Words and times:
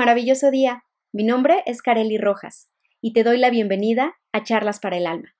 Maravilloso 0.00 0.50
día. 0.50 0.84
Mi 1.12 1.24
nombre 1.24 1.62
es 1.66 1.82
Kareli 1.82 2.16
Rojas 2.16 2.70
y 3.02 3.12
te 3.12 3.22
doy 3.22 3.36
la 3.36 3.50
bienvenida 3.50 4.18
a 4.32 4.42
Charlas 4.42 4.80
para 4.80 4.96
el 4.96 5.06
Alma. 5.06 5.36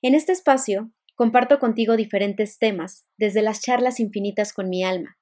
En 0.00 0.14
este 0.14 0.32
espacio 0.32 0.90
comparto 1.14 1.58
contigo 1.58 1.96
diferentes 1.96 2.58
temas 2.58 3.06
desde 3.18 3.42
las 3.42 3.60
charlas 3.60 4.00
infinitas 4.00 4.54
con 4.54 4.70
mi 4.70 4.82
alma. 4.82 5.18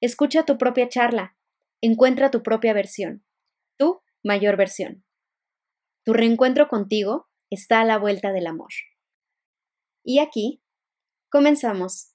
Escucha 0.00 0.44
tu 0.44 0.56
propia 0.56 0.88
charla, 0.88 1.36
encuentra 1.80 2.30
tu 2.30 2.44
propia 2.44 2.72
versión, 2.72 3.24
tu 3.76 4.02
mayor 4.22 4.56
versión. 4.56 5.04
Tu 6.04 6.12
reencuentro 6.12 6.68
contigo 6.68 7.28
está 7.50 7.80
a 7.80 7.84
la 7.84 7.98
vuelta 7.98 8.30
del 8.30 8.46
amor. 8.46 8.70
Y 10.04 10.20
aquí 10.20 10.62
comenzamos. 11.28 12.09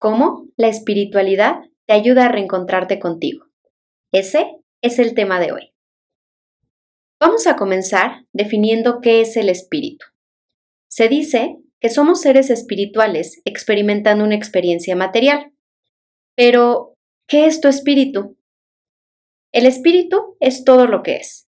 ¿Cómo 0.00 0.48
la 0.56 0.68
espiritualidad 0.68 1.60
te 1.86 1.92
ayuda 1.92 2.24
a 2.24 2.32
reencontrarte 2.32 2.98
contigo? 2.98 3.44
Ese 4.12 4.56
es 4.80 4.98
el 4.98 5.12
tema 5.12 5.38
de 5.40 5.52
hoy. 5.52 5.74
Vamos 7.20 7.46
a 7.46 7.56
comenzar 7.56 8.24
definiendo 8.32 9.02
qué 9.02 9.20
es 9.20 9.36
el 9.36 9.50
espíritu. 9.50 10.06
Se 10.88 11.08
dice 11.08 11.58
que 11.80 11.90
somos 11.90 12.22
seres 12.22 12.48
espirituales 12.48 13.42
experimentando 13.44 14.24
una 14.24 14.36
experiencia 14.36 14.96
material. 14.96 15.52
Pero, 16.34 16.96
¿qué 17.28 17.44
es 17.44 17.60
tu 17.60 17.68
espíritu? 17.68 18.38
El 19.52 19.66
espíritu 19.66 20.38
es 20.40 20.64
todo 20.64 20.86
lo 20.86 21.02
que 21.02 21.16
es. 21.16 21.46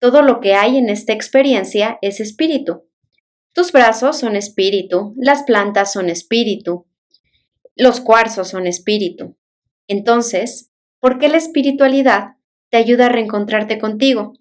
Todo 0.00 0.22
lo 0.22 0.40
que 0.40 0.54
hay 0.54 0.78
en 0.78 0.88
esta 0.88 1.12
experiencia 1.12 1.98
es 2.00 2.20
espíritu. 2.20 2.88
Tus 3.52 3.70
brazos 3.70 4.18
son 4.18 4.34
espíritu, 4.34 5.12
las 5.18 5.42
plantas 5.42 5.92
son 5.92 6.08
espíritu, 6.08 6.86
los 7.76 8.00
cuarzos 8.00 8.48
son 8.48 8.66
espíritu. 8.66 9.36
Entonces, 9.88 10.72
¿por 11.00 11.18
qué 11.18 11.28
la 11.28 11.38
espiritualidad 11.38 12.36
te 12.70 12.76
ayuda 12.76 13.06
a 13.06 13.08
reencontrarte 13.08 13.78
contigo? 13.78 14.34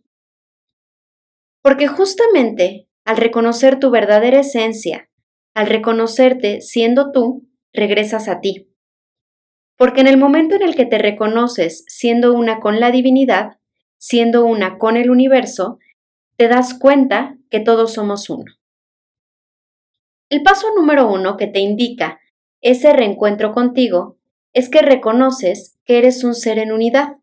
Porque 1.62 1.88
justamente 1.88 2.88
al 3.06 3.18
reconocer 3.18 3.80
tu 3.80 3.90
verdadera 3.90 4.40
esencia, 4.40 5.10
al 5.54 5.68
reconocerte 5.68 6.62
siendo 6.62 7.12
tú, 7.12 7.48
regresas 7.74 8.28
a 8.28 8.40
ti. 8.40 8.70
Porque 9.78 10.02
en 10.02 10.08
el 10.08 10.18
momento 10.18 10.56
en 10.56 10.62
el 10.62 10.76
que 10.76 10.86
te 10.86 10.98
reconoces 10.98 11.84
siendo 11.88 12.34
una 12.34 12.60
con 12.60 12.80
la 12.80 12.92
divinidad, 12.92 13.60
siendo 13.98 14.46
una 14.46 14.78
con 14.78 14.98
el 14.98 15.10
universo, 15.10 15.80
te 16.38 16.48
das 16.48 16.74
cuenta 16.74 17.38
que 17.50 17.60
todos 17.60 17.94
somos 17.94 18.30
uno. 18.30 18.52
El 20.30 20.44
paso 20.44 20.68
número 20.76 21.12
uno 21.12 21.36
que 21.36 21.48
te 21.48 21.60
indica 21.60 22.21
ese 22.62 22.94
reencuentro 22.94 23.52
contigo 23.52 24.18
es 24.54 24.70
que 24.70 24.82
reconoces 24.82 25.80
que 25.86 25.98
eres 25.98 26.24
un 26.24 26.36
ser 26.36 26.60
en 26.60 26.72
unidad, 26.72 27.18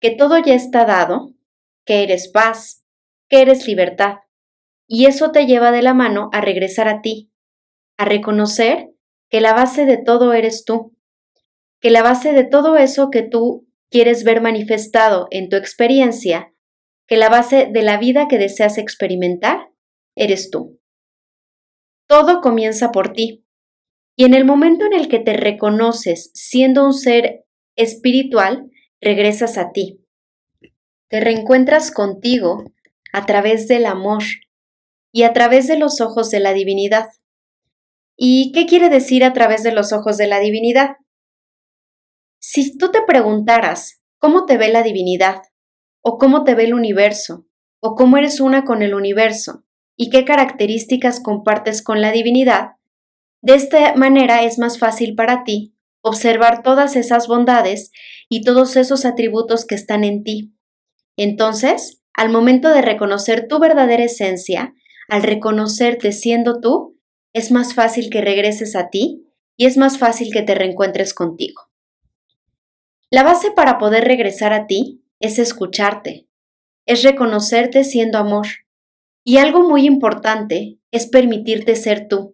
que 0.00 0.10
todo 0.10 0.38
ya 0.38 0.54
está 0.54 0.84
dado, 0.84 1.34
que 1.84 2.02
eres 2.02 2.28
paz, 2.28 2.84
que 3.28 3.40
eres 3.40 3.66
libertad, 3.66 4.18
y 4.86 5.06
eso 5.06 5.30
te 5.30 5.46
lleva 5.46 5.70
de 5.70 5.82
la 5.82 5.94
mano 5.94 6.28
a 6.32 6.40
regresar 6.40 6.88
a 6.88 7.00
ti, 7.00 7.32
a 7.96 8.04
reconocer 8.04 8.90
que 9.30 9.40
la 9.40 9.54
base 9.54 9.86
de 9.86 9.96
todo 9.96 10.32
eres 10.32 10.64
tú, 10.64 10.96
que 11.80 11.90
la 11.90 12.02
base 12.02 12.32
de 12.32 12.44
todo 12.44 12.76
eso 12.76 13.10
que 13.10 13.22
tú 13.22 13.66
quieres 13.90 14.24
ver 14.24 14.40
manifestado 14.40 15.28
en 15.30 15.48
tu 15.48 15.56
experiencia, 15.56 16.52
que 17.06 17.16
la 17.16 17.28
base 17.28 17.68
de 17.70 17.82
la 17.82 17.98
vida 17.98 18.26
que 18.28 18.38
deseas 18.38 18.78
experimentar, 18.78 19.70
eres 20.16 20.50
tú. 20.50 20.80
Todo 22.08 22.40
comienza 22.40 22.92
por 22.92 23.12
ti. 23.12 23.43
Y 24.16 24.24
en 24.24 24.34
el 24.34 24.44
momento 24.44 24.86
en 24.86 24.92
el 24.92 25.08
que 25.08 25.18
te 25.18 25.32
reconoces 25.32 26.30
siendo 26.34 26.84
un 26.84 26.94
ser 26.94 27.44
espiritual, 27.76 28.70
regresas 29.00 29.58
a 29.58 29.72
ti. 29.72 30.00
Te 31.08 31.20
reencuentras 31.20 31.90
contigo 31.90 32.64
a 33.12 33.26
través 33.26 33.68
del 33.68 33.86
amor 33.86 34.22
y 35.12 35.22
a 35.22 35.32
través 35.32 35.66
de 35.66 35.78
los 35.78 36.00
ojos 36.00 36.30
de 36.30 36.40
la 36.40 36.52
divinidad. 36.52 37.08
¿Y 38.16 38.52
qué 38.52 38.66
quiere 38.66 38.88
decir 38.88 39.24
a 39.24 39.32
través 39.32 39.62
de 39.62 39.72
los 39.72 39.92
ojos 39.92 40.16
de 40.16 40.26
la 40.26 40.40
divinidad? 40.40 40.96
Si 42.38 42.76
tú 42.76 42.90
te 42.90 43.02
preguntaras 43.02 44.02
cómo 44.18 44.46
te 44.46 44.56
ve 44.56 44.68
la 44.68 44.82
divinidad, 44.82 45.42
o 46.02 46.18
cómo 46.18 46.44
te 46.44 46.54
ve 46.54 46.64
el 46.64 46.74
universo, 46.74 47.46
o 47.80 47.94
cómo 47.94 48.16
eres 48.16 48.40
una 48.40 48.64
con 48.64 48.82
el 48.82 48.94
universo, 48.94 49.64
y 49.96 50.10
qué 50.10 50.24
características 50.24 51.20
compartes 51.20 51.82
con 51.82 52.00
la 52.00 52.12
divinidad, 52.12 52.72
de 53.44 53.54
esta 53.54 53.94
manera 53.94 54.42
es 54.42 54.58
más 54.58 54.78
fácil 54.78 55.14
para 55.14 55.44
ti 55.44 55.74
observar 56.00 56.62
todas 56.62 56.96
esas 56.96 57.28
bondades 57.28 57.92
y 58.30 58.40
todos 58.40 58.74
esos 58.76 59.04
atributos 59.04 59.66
que 59.66 59.74
están 59.74 60.02
en 60.02 60.24
ti. 60.24 60.54
Entonces, 61.18 62.02
al 62.14 62.30
momento 62.30 62.70
de 62.70 62.80
reconocer 62.80 63.46
tu 63.46 63.58
verdadera 63.58 64.04
esencia, 64.04 64.72
al 65.08 65.22
reconocerte 65.22 66.12
siendo 66.12 66.60
tú, 66.60 66.98
es 67.34 67.50
más 67.50 67.74
fácil 67.74 68.08
que 68.08 68.22
regreses 68.22 68.74
a 68.76 68.88
ti 68.88 69.26
y 69.58 69.66
es 69.66 69.76
más 69.76 69.98
fácil 69.98 70.32
que 70.32 70.40
te 70.40 70.54
reencuentres 70.54 71.12
contigo. 71.12 71.68
La 73.10 73.24
base 73.24 73.50
para 73.50 73.76
poder 73.76 74.04
regresar 74.04 74.54
a 74.54 74.66
ti 74.66 75.04
es 75.20 75.38
escucharte, 75.38 76.26
es 76.86 77.02
reconocerte 77.02 77.84
siendo 77.84 78.16
amor, 78.16 78.46
y 79.22 79.36
algo 79.36 79.68
muy 79.68 79.84
importante 79.84 80.78
es 80.90 81.06
permitirte 81.06 81.76
ser 81.76 82.08
tú. 82.08 82.33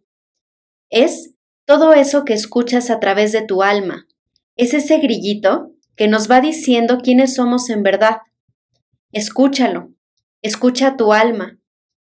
Es 0.90 1.34
todo 1.64 1.94
eso 1.94 2.24
que 2.24 2.34
escuchas 2.34 2.90
a 2.90 2.98
través 2.98 3.30
de 3.30 3.42
tu 3.42 3.62
alma. 3.62 4.06
Es 4.56 4.74
ese 4.74 4.98
grillito 4.98 5.72
que 5.96 6.08
nos 6.08 6.28
va 6.28 6.40
diciendo 6.40 6.98
quiénes 7.02 7.34
somos 7.34 7.70
en 7.70 7.84
verdad. 7.84 8.18
Escúchalo. 9.12 9.94
Escucha 10.42 10.96
tu 10.96 11.12
alma. 11.12 11.60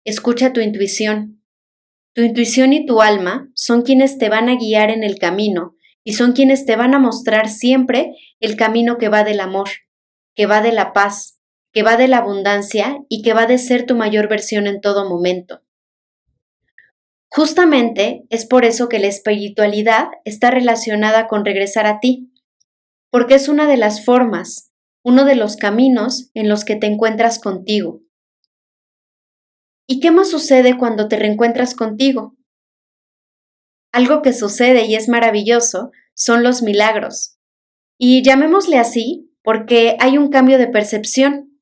Escucha 0.05 0.53
tu 0.53 0.61
intuición. 0.61 1.43
Tu 2.15 2.22
intuición 2.22 2.72
y 2.72 2.87
tu 2.87 3.03
alma 3.03 3.50
son 3.55 3.83
quienes 3.83 4.17
te 4.17 4.28
van 4.28 4.49
a 4.49 4.56
guiar 4.56 4.91
en 4.91 5.03
el 5.03 5.19
camino 5.19 5.75
y 6.05 6.15
son 6.15 6.33
quienes 6.33 6.65
te 6.65 6.77
van 6.77 6.94
a 6.94 6.99
mostrar 6.99 7.49
siempre 7.49 8.15
el 8.41 8.56
camino 8.56 8.97
que 8.97 9.09
va 9.09 9.25
del 9.25 9.41
amor, 9.41 9.69
que 10.34 10.47
va 10.47 10.62
de 10.62 10.72
la 10.72 10.93
paz, 10.93 11.41
que 11.72 11.83
va 11.83 11.97
de 11.97 12.09
la 12.09 12.19
abundancia 12.19 12.99
y 13.09 13.22
que 13.22 13.34
va 13.34 13.47
de 13.47 13.59
ser 13.59 13.87
tu 13.87 13.94
mayor 13.94 14.28
versión 14.28 14.67
en 14.67 14.81
todo 14.81 15.09
momento. 15.09 15.62
Justamente 17.31 18.25
es 18.31 18.47
por 18.47 18.65
eso 18.65 18.89
que 18.89 18.99
la 18.99 19.06
espiritualidad 19.06 20.09
está 20.25 20.50
relacionada 20.50 21.28
con 21.28 21.44
regresar 21.44 21.87
a 21.87 22.00
ti, 22.00 22.33
porque 23.11 23.34
es 23.34 23.49
una 23.49 23.66
de 23.66 23.77
las 23.77 24.05
formas, 24.05 24.72
uno 25.05 25.25
de 25.25 25.34
los 25.34 25.56
caminos 25.56 26.31
en 26.34 26.49
los 26.49 26.65
que 26.65 26.77
te 26.77 26.87
encuentras 26.87 27.38
contigo. 27.38 28.00
¿Y 29.87 30.00
qué 30.00 30.11
más 30.11 30.28
sucede 30.28 30.77
cuando 30.77 31.09
te 31.09 31.17
reencuentras 31.17 31.75
contigo? 31.75 32.37
Algo 33.93 34.21
que 34.22 34.33
sucede 34.33 34.87
y 34.87 34.94
es 34.94 35.09
maravilloso 35.09 35.91
son 36.15 36.43
los 36.43 36.62
milagros. 36.62 37.38
Y 37.99 38.22
llamémosle 38.22 38.78
así 38.78 39.34
porque 39.43 39.97
hay 40.00 40.19
un 40.19 40.28
cambio 40.28 40.59
de 40.59 40.67
percepción. 40.67 41.59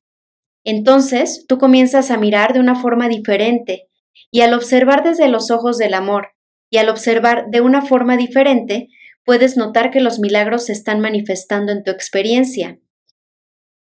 Entonces 0.65 1.45
tú 1.47 1.57
comienzas 1.57 2.11
a 2.11 2.17
mirar 2.17 2.53
de 2.53 2.59
una 2.59 2.75
forma 2.75 3.07
diferente 3.07 3.86
y 4.31 4.41
al 4.41 4.53
observar 4.53 5.03
desde 5.03 5.27
los 5.27 5.51
ojos 5.51 5.77
del 5.77 5.93
amor 5.93 6.29
y 6.69 6.77
al 6.77 6.89
observar 6.89 7.45
de 7.49 7.61
una 7.61 7.81
forma 7.81 8.17
diferente, 8.17 8.89
puedes 9.23 9.57
notar 9.57 9.91
que 9.91 10.01
los 10.01 10.19
milagros 10.19 10.65
se 10.65 10.73
están 10.73 10.99
manifestando 10.99 11.71
en 11.71 11.83
tu 11.83 11.91
experiencia. 11.91 12.79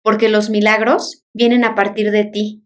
Porque 0.02 0.30
los 0.30 0.50
milagros 0.50 1.24
vienen 1.34 1.66
a 1.66 1.76
partir 1.76 2.12
de 2.12 2.26
ti. 2.26 2.64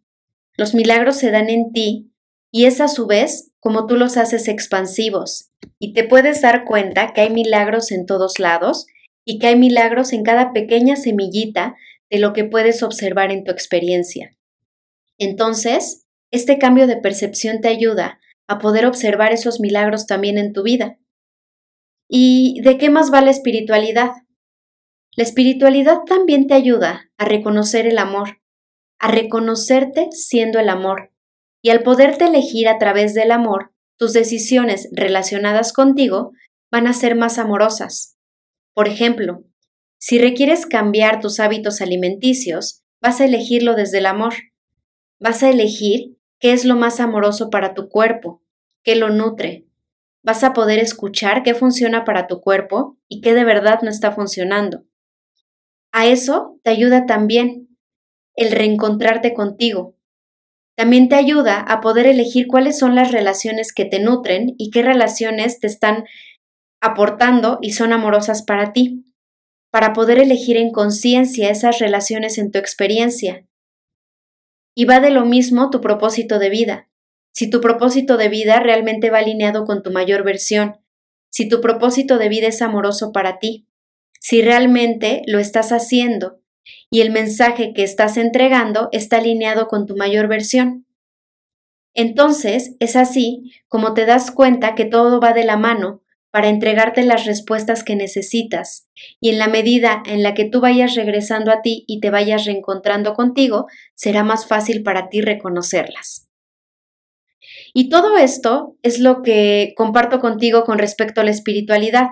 Los 0.56 0.75
milagros 0.75 1.17
se 1.17 1.31
dan 1.31 1.50
en 1.50 1.72
ti 1.72 2.11
y 2.51 2.66
es 2.66 2.79
a 2.79 2.88
su 2.88 3.07
vez 3.07 3.51
como 3.59 3.88
tú 3.88 3.95
los 3.95 4.17
haces 4.17 4.47
expansivos. 4.47 5.51
Y 5.79 5.94
te 5.94 6.03
puedes 6.03 6.41
dar 6.41 6.66
cuenta 6.66 7.14
que 7.14 7.22
hay 7.22 7.29
milagros 7.31 7.91
en 7.91 8.05
todos 8.05 8.37
lados 8.40 8.85
y 9.26 9.40
que 9.40 9.47
hay 9.47 9.55
milagros 9.55 10.14
en 10.14 10.23
cada 10.23 10.53
pequeña 10.53 10.96
semillita 10.96 11.76
de 12.09 12.19
lo 12.19 12.34
que 12.34 12.43
puedes 12.43 12.84
observar 12.84 13.31
en 13.31 13.43
tu 13.43 13.52
experiencia. 13.52 14.35
Entonces, 15.17 16.03
este 16.34 16.58
cambio 16.58 16.88
de 16.88 16.97
percepción 16.97 17.62
te 17.62 17.68
ayuda 17.68 18.20
a 18.47 18.58
poder 18.58 18.88
observar 18.88 19.32
esos 19.32 19.59
milagros 19.59 20.08
también 20.08 20.40
en 20.40 20.52
tu 20.52 20.64
vida. 20.64 20.97
¿Y 22.09 22.59
de 22.62 22.80
qué 22.80 22.90
más 22.90 23.14
va 23.14 23.22
la 23.22 23.30
espiritualidad? 23.30 24.12
La 25.16 25.24
espiritualidad 25.24 26.00
también 26.08 26.47
te 26.47 26.56
ayuda 26.56 27.12
a 27.20 27.26
reconocer 27.26 27.85
el 27.85 28.00
amor, 28.00 28.41
a 28.97 29.09
reconocerte 29.09 30.09
siendo 30.12 30.59
el 30.59 30.70
amor, 30.70 31.12
y 31.62 31.70
al 31.70 31.84
poderte 31.84 32.26
elegir 32.26 32.68
a 32.68 32.79
través 32.79 33.14
del 33.14 33.32
amor, 33.32 33.72
tus 34.00 34.12
decisiones 34.12 34.90
relacionadas 34.91 35.72
contigo 35.72 36.32
van 36.72 36.88
a 36.88 36.94
ser 36.94 37.16
más 37.16 37.38
amorosas. 37.38 38.18
Por 38.74 38.88
ejemplo, 38.88 39.44
si 40.00 40.18
requieres 40.18 40.66
cambiar 40.66 41.20
tus 41.20 41.40
hábitos 41.40 41.79
alimenticios, 41.79 42.82
vas 43.00 43.22
a 43.22 43.26
elegirlo 43.26 43.76
desde 43.76 44.00
el 44.00 44.08
amor. 44.08 44.34
Vas 45.20 45.44
a 45.44 45.50
elegir 45.52 46.13
qué 46.43 46.51
es 46.51 46.66
lo 46.66 46.75
más 46.75 46.99
amoroso 46.99 47.49
para 47.49 47.73
tu 47.73 47.87
cuerpo, 47.87 48.43
qué 48.84 48.97
lo 48.97 49.09
nutre. 49.09 49.66
vas 50.23 50.43
a 50.43 50.51
poder 50.51 50.78
escuchar 50.78 51.41
qué 51.41 51.53
funciona 51.53 52.03
para 52.03 52.28
tu 52.28 52.41
cuerpo 52.41 52.97
y 53.07 53.22
qué 53.22 53.34
de 53.34 53.45
verdad 53.45 53.79
no 53.81 53.90
está 53.90 54.11
funcionando. 54.11 54.84
A 55.93 56.05
eso 56.05 56.59
te 56.61 56.69
ayuda 56.72 57.05
también 57.05 57.69
el 58.35 58.51
reencontrarte 58.51 59.34
contigo. 59.34 59.95
También 60.75 61.07
te 61.07 61.16
ayuda 61.16 61.61
a 61.61 61.79
poder 61.79 62.07
elegir 62.07 62.47
cuáles 62.47 62.78
son 62.78 62.93
las 62.93 63.13
relaciones 63.13 63.72
que 63.72 63.85
te 63.85 64.01
nutren 64.01 64.53
y 64.57 64.69
qué 64.69 64.81
relaciones 64.81 65.61
te 65.61 65.67
están 65.67 66.03
aportando 66.81 67.59
y 67.61 67.72
son 67.72 67.93
amorosas 67.93 68.43
para 68.43 68.73
ti, 68.73 69.05
para 69.72 69.93
poder 69.93 70.19
elegir 70.19 70.57
en 70.57 70.73
conciencia 70.73 71.49
esas 71.49 71.79
relaciones 71.79 72.37
en 72.37 72.51
tu 72.51 72.59
experiencia. 72.59 73.45
Y 74.75 74.85
va 74.85 74.99
de 74.99 75.09
lo 75.09 75.25
mismo 75.25 75.70
tu 75.70 75.81
propósito 75.81 76.40
de 76.40 76.49
vida. 76.49 76.90
Si 77.31 77.49
tu 77.49 77.61
propósito 77.61 78.17
de 78.17 78.29
vida 78.29 78.59
realmente 78.59 79.09
va 79.09 79.20
alineado 79.20 79.66
con 79.66 79.81
tu 79.81 79.91
mayor 79.91 80.23
versión, 80.23 80.78
si 81.29 81.49
tu 81.49 81.61
propósito 81.61 82.20
de 82.20 82.29
vida 82.29 82.47
es 82.47 82.61
amoroso 82.61 83.11
para 83.11 83.40
ti, 83.40 83.67
si 84.20 84.41
realmente 84.41 85.23
lo 85.25 85.40
estás 85.40 85.72
haciendo 85.72 86.40
y 86.91 87.02
el 87.02 87.09
mensaje 87.09 87.73
que 87.73 87.84
estás 87.84 88.17
entregando 88.17 88.90
está 88.91 89.17
alineado 89.17 89.67
con 89.67 89.87
tu 89.87 89.96
mayor 89.96 90.28
versión. 90.28 90.85
Entonces 91.96 92.76
es 92.79 92.96
así 92.96 93.52
como 93.67 93.96
te 93.96 94.05
das 94.05 94.29
cuenta 94.29 94.76
que 94.76 94.85
todo 94.85 95.19
va 95.19 95.34
de 95.34 95.43
la 95.43 95.58
mano 95.58 96.03
para 96.34 96.50
entregarte 96.50 97.03
las 97.03 97.26
respuestas 97.26 97.84
que 97.84 97.96
necesitas 97.96 98.88
y 99.20 99.30
en 99.30 99.38
la 99.38 99.47
medida 99.47 100.02
en 100.08 100.24
la 100.24 100.34
que 100.34 100.46
tú 100.46 100.62
vayas 100.62 100.96
regresando 100.96 101.52
a 101.52 101.62
ti 101.62 101.85
y 101.88 102.00
te 102.00 102.09
vayas 102.09 102.46
reencontrando 102.46 103.14
contigo, 103.14 103.68
será 103.94 104.24
más 104.24 104.47
fácil 104.47 104.82
para 104.82 105.09
ti 105.09 105.22
reconocerlas. 105.22 106.28
Y 107.76 107.90
todo 107.90 108.18
esto 108.18 108.76
es 108.82 108.97
lo 108.97 109.22
que 109.22 109.76
comparto 109.78 110.20
contigo 110.20 110.64
con 110.64 110.80
respecto 110.80 111.22
a 111.22 111.24
la 111.24 111.30
espiritualidad. 111.30 112.08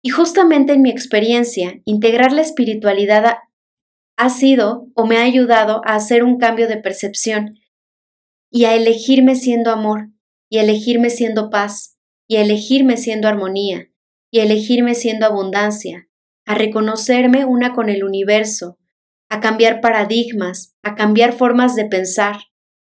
Y 0.00 0.10
justamente 0.10 0.74
en 0.74 0.82
mi 0.82 0.90
experiencia, 0.90 1.80
integrar 1.84 2.30
la 2.30 2.42
espiritualidad 2.42 3.38
ha 4.16 4.30
sido 4.30 4.86
o 4.94 5.06
me 5.06 5.16
ha 5.16 5.24
ayudado 5.24 5.80
a 5.84 5.96
hacer 5.96 6.22
un 6.22 6.38
cambio 6.38 6.68
de 6.68 6.76
percepción 6.76 7.58
y 8.48 8.66
a 8.66 8.76
elegirme 8.76 9.34
siendo 9.34 9.72
amor, 9.72 10.10
y 10.48 10.58
a 10.58 10.62
elegirme 10.62 11.10
siendo 11.10 11.50
paz, 11.50 11.96
y 12.30 12.36
a 12.36 12.42
elegirme 12.42 12.96
siendo 12.96 13.26
armonía, 13.26 13.90
y 14.30 14.38
a 14.38 14.44
elegirme 14.44 14.94
siendo 14.94 15.26
abundancia, 15.26 16.08
a 16.46 16.54
reconocerme 16.54 17.44
una 17.44 17.74
con 17.74 17.90
el 17.90 18.04
universo, 18.04 18.78
a 19.28 19.40
cambiar 19.40 19.80
paradigmas, 19.80 20.76
a 20.84 20.94
cambiar 20.94 21.32
formas 21.32 21.74
de 21.74 21.86
pensar, 21.86 22.36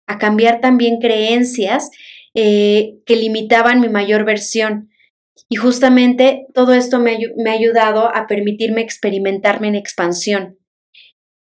a 0.07 0.17
cambiar 0.17 0.63
también 0.63 0.99
creencias 0.99 1.91
eh, 2.33 2.95
que 3.05 3.17
limitaban 3.17 3.83
mi 3.83 3.91
mayor 3.91 4.25
versión. 4.25 4.89
Y 5.51 5.57
justamente 5.57 6.47
todo 6.55 6.73
esto 6.73 6.99
me 6.99 7.19
ha 7.51 7.53
ayudado 7.53 8.17
a 8.17 8.27
permitirme 8.27 8.81
experimentarme 8.81 9.69
en 9.69 9.75
expansión, 9.75 10.57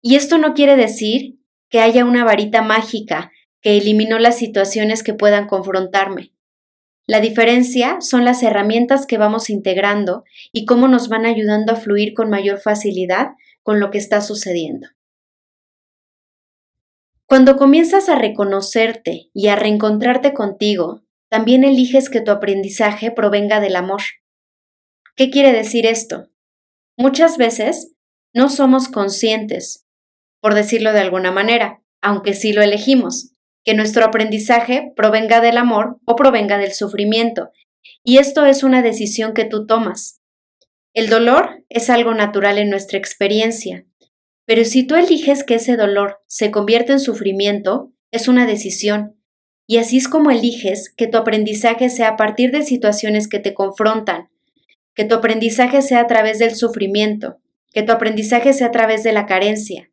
y 0.03 0.17
esto 0.17 0.37
no 0.37 0.53
quiere 0.53 0.75
decir 0.75 1.37
que 1.71 1.79
haya 1.79 2.05
una 2.05 2.25
varita 2.25 2.61
mágica 2.61 3.31
que 3.63 3.79
eliminó 3.79 4.19
las 4.19 4.37
situaciones 4.37 5.05
que 5.05 5.15
puedan 5.15 5.47
confrontarme. 5.47 6.34
La 7.07 7.21
diferencia 7.21 8.01
son 8.01 8.25
las 8.25 8.43
herramientas 8.43 9.07
que 9.07 9.19
vamos 9.19 9.51
integrando 9.51 10.25
y 10.53 10.65
cómo 10.65 10.89
nos 10.89 11.09
van 11.09 11.27
ayudando 11.27 11.73
a 11.73 11.77
fluir 11.77 12.15
con 12.15 12.31
mayor 12.31 12.59
facilidad 12.59 13.33
con 13.63 13.81
lo 13.81 13.91
que 13.91 13.99
está 13.99 14.21
sucediendo. 14.21 14.89
Cuando 17.27 17.57
comienzas 17.57 18.09
a 18.09 18.17
reconocerte 18.17 19.31
y 19.33 19.49
a 19.49 19.57
reencontrarte 19.57 20.35
contigo, 20.35 21.03
también 21.29 21.65
eliges 21.65 22.11
que 22.11 22.21
tu 22.21 22.31
aprendizaje 22.31 23.11
provenga 23.11 23.61
del 23.61 23.77
amor. 23.77 24.03
¿Qué 25.17 25.31
quiere 25.31 25.53
decir 25.53 25.87
esto? 25.87 26.29
Muchas 26.97 27.39
veces 27.39 27.93
no 28.33 28.49
somos 28.49 28.89
conscientes 28.89 29.85
por 30.45 30.53
decirlo 30.53 30.93
de 30.93 31.01
alguna 31.01 31.33
manera, 31.33 31.81
aunque 32.03 32.35
sí 32.35 32.53
lo 32.53 32.61
elegimos, 32.61 33.33
que 33.65 33.75
nuestro 33.75 34.05
aprendizaje 34.05 34.93
provenga 34.95 35.41
del 35.41 35.57
amor 35.57 35.99
o 36.05 36.17
provenga 36.17 36.59
del 36.59 36.73
sufrimiento, 36.73 37.51
y 38.03 38.19
esto 38.19 38.47
es 38.47 38.63
una 38.63 38.83
decisión 38.83 39.35
que 39.35 39.45
tú 39.45 39.67
tomas. 39.67 40.21
El 40.93 41.09
dolor 41.09 41.65
es 41.69 41.91
algo 41.91 42.15
natural 42.15 42.59
en 42.59 42.71
nuestra 42.71 42.99
experiencia, 42.99 43.87
pero 44.47 44.65
si 44.65 44.87
tú 44.87 44.95
eliges 44.95 45.43
que 45.43 45.57
ese 45.57 45.77
dolor 45.77 46.21
se 46.27 46.51
convierta 46.51 46.93
en 46.93 47.01
sufrimiento, 47.01 47.93
es 48.11 48.29
una 48.29 48.47
decisión, 48.47 49.17
y 49.67 49.79
así 49.79 49.97
es 49.97 50.09
como 50.09 50.31
eliges 50.31 50.93
que 50.95 51.07
tu 51.07 51.17
aprendizaje 51.17 51.89
sea 51.89 52.11
a 52.11 52.17
partir 52.17 52.51
de 52.51 52.63
situaciones 52.63 53.29
que 53.29 53.39
te 53.39 53.55
confrontan, 53.55 54.29
que 54.95 55.05
tu 55.05 55.15
aprendizaje 55.15 55.83
sea 55.83 56.01
a 56.01 56.07
través 56.07 56.39
del 56.39 56.55
sufrimiento, 56.55 57.39
que 57.73 57.83
tu 57.83 57.93
aprendizaje 57.93 58.53
sea 58.53 58.69
a 58.69 58.73
través 58.73 59.03
de 59.03 59.13
la 59.13 59.27
carencia, 59.27 59.91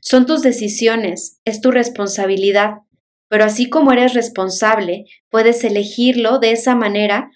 son 0.00 0.26
tus 0.26 0.42
decisiones, 0.42 1.40
es 1.44 1.60
tu 1.60 1.70
responsabilidad, 1.70 2.78
pero 3.32 3.46
así 3.46 3.70
como 3.70 3.92
eres 3.92 4.12
responsable, 4.12 5.06
puedes 5.30 5.64
elegirlo 5.64 6.38
de 6.38 6.52
esa 6.52 6.74
manera 6.74 7.30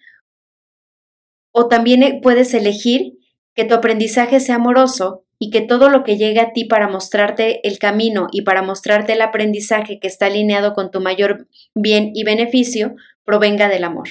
o 1.54 1.68
también 1.68 2.02
e, 2.02 2.20
puedes 2.22 2.52
elegir 2.52 3.14
que 3.54 3.64
tu 3.64 3.74
aprendizaje 3.74 4.38
sea 4.40 4.56
amoroso 4.56 5.24
y 5.38 5.48
que 5.48 5.62
todo 5.62 5.88
lo 5.88 6.04
que 6.04 6.18
llegue 6.18 6.40
a 6.40 6.52
ti 6.52 6.66
para 6.66 6.86
mostrarte 6.86 7.66
el 7.66 7.78
camino 7.78 8.26
y 8.30 8.42
para 8.42 8.60
mostrarte 8.60 9.14
el 9.14 9.22
aprendizaje 9.22 9.98
que 9.98 10.06
está 10.06 10.26
alineado 10.26 10.74
con 10.74 10.90
tu 10.90 11.00
mayor 11.00 11.48
bien 11.74 12.10
y 12.12 12.24
beneficio 12.24 12.94
provenga 13.24 13.70
del 13.70 13.84
amor. 13.84 14.08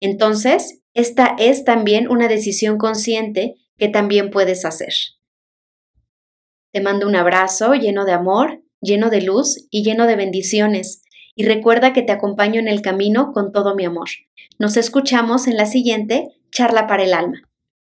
Entonces, 0.00 0.80
esta 0.94 1.36
es 1.38 1.64
también 1.64 2.08
una 2.08 2.26
decisión 2.26 2.78
consciente 2.78 3.56
que 3.76 3.88
también 3.88 4.30
puedes 4.30 4.64
hacer. 4.64 4.94
Te 6.72 6.80
mando 6.80 7.06
un 7.06 7.16
abrazo 7.16 7.74
lleno 7.74 8.06
de 8.06 8.12
amor, 8.12 8.62
lleno 8.86 9.10
de 9.10 9.20
luz 9.20 9.66
y 9.70 9.82
lleno 9.82 10.06
de 10.06 10.16
bendiciones. 10.16 11.02
Y 11.34 11.44
recuerda 11.44 11.92
que 11.92 12.02
te 12.02 12.12
acompaño 12.12 12.58
en 12.58 12.68
el 12.68 12.80
camino 12.80 13.32
con 13.32 13.52
todo 13.52 13.74
mi 13.74 13.84
amor. 13.84 14.08
Nos 14.58 14.78
escuchamos 14.78 15.46
en 15.46 15.56
la 15.58 15.66
siguiente 15.66 16.28
charla 16.50 16.86
para 16.86 17.04
el 17.04 17.12
alma. 17.12 17.42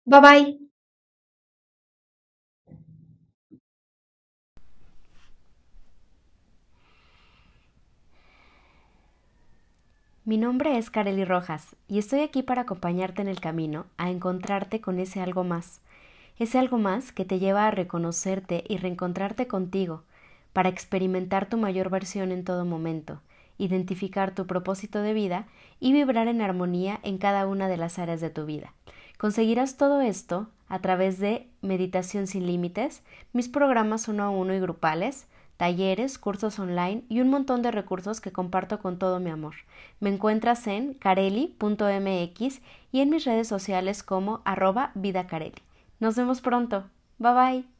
Bye 0.05 0.21
bye. 0.21 0.59
Mi 10.25 10.39
nombre 10.39 10.79
es 10.79 10.89
Kareli 10.91 11.25
Rojas 11.25 11.75
y 11.89 11.99
estoy 11.99 12.21
aquí 12.21 12.45
para 12.45 12.63
acompañarte 12.63 13.23
en 13.23 13.29
el 13.29 13.41
camino 13.41 13.87
a 13.97 14.09
encontrarte 14.09 14.81
con 14.81 15.01
ese 15.01 15.21
algo 15.21 15.43
más 15.43 15.81
es 16.39 16.55
algo 16.55 16.79
más 16.79 17.13
que 17.13 17.25
te 17.25 17.39
lleva 17.39 17.67
a 17.67 17.71
reconocerte 17.71 18.65
y 18.69 18.77
reencontrarte 18.77 19.47
contigo, 19.47 20.03
para 20.53 20.69
experimentar 20.69 21.49
tu 21.49 21.57
mayor 21.57 21.91
versión 21.91 22.33
en 22.33 22.45
todo 22.45 22.65
momento, 22.65 23.21
identificar 23.59 24.35
tu 24.35 24.47
propósito 24.47 25.03
de 25.03 25.15
vida 25.15 25.47
y 25.81 25.93
vibrar 25.93 26.29
en 26.29 26.41
armonía 26.41 27.01
en 27.03 27.19
cada 27.19 27.47
una 27.47 27.69
de 27.69 27.77
las 27.77 27.99
áreas 27.99 28.21
de 28.21 28.31
tu 28.31 28.45
vida. 28.47 28.73
Conseguirás 29.19 29.77
todo 29.77 30.01
esto 30.01 30.49
a 30.69 30.81
través 30.81 31.19
de 31.19 31.49
Meditación 31.61 32.27
sin 32.27 32.47
Límites, 32.47 33.03
mis 33.33 33.49
programas 33.49 34.09
uno 34.09 34.25
a 34.25 34.31
uno 34.31 34.55
y 34.55 34.61
grupales, 34.61 35.27
talleres, 35.57 36.19
cursos 36.19 36.59
online 36.59 37.05
y 37.09 37.21
un 37.21 37.31
montón 37.31 37.63
de 37.63 37.71
recursos 37.71 38.21
que 38.21 38.33
comparto 38.33 38.81
con 38.81 38.99
todo 38.99 39.21
mi 39.21 39.31
amor. 39.31 39.55
Me 40.01 40.11
encuentras 40.11 40.67
en 40.67 40.95
careli.mx 40.95 42.61
y 42.91 43.01
en 43.01 43.11
mis 43.11 43.25
redes 43.25 43.49
sociales 43.49 44.03
como 44.03 44.41
arroba 44.45 44.91
vidacareli. 44.95 45.63
Nos 46.01 46.17
vemos 46.17 46.41
pronto. 46.41 46.85
Bye 47.19 47.33
bye. 47.33 47.72